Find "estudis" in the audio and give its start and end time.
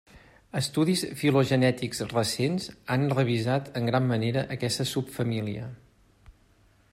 0.59-1.03